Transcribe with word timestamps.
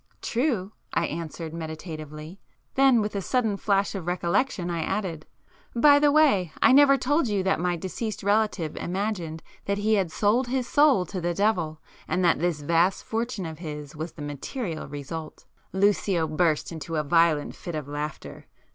"True!" 0.23 0.71
I 0.95 1.05
answered 1.05 1.53
meditatively,—then, 1.53 3.01
with 3.01 3.15
a 3.15 3.21
sudden 3.21 3.55
flash 3.55 3.93
of 3.93 4.07
recollection 4.07 4.71
I 4.71 4.81
added—"By 4.81 5.99
the 5.99 6.11
way 6.11 6.51
I 6.59 6.71
never 6.71 6.97
told 6.97 7.27
you 7.27 7.43
that 7.43 7.59
my 7.59 7.75
deceased 7.75 8.23
relative 8.23 8.75
imagined 8.77 9.43
that 9.65 9.77
he 9.77 9.93
had 9.93 10.11
sold 10.11 10.47
his 10.47 10.67
soul 10.67 11.05
to 11.05 11.21
the 11.21 11.35
devil, 11.35 11.81
and 12.07 12.25
that 12.25 12.39
this 12.39 12.61
vast 12.61 13.03
fortune 13.03 13.45
of 13.45 13.59
his 13.59 13.95
was 13.95 14.13
the 14.13 14.23
material 14.23 14.87
result!" 14.87 15.45
Lucio 15.71 16.27
burst 16.27 16.71
into 16.71 16.95
a 16.95 17.03
violent 17.03 17.55
fit 17.55 17.75
of 17.75 17.87
laughter. 17.87 18.47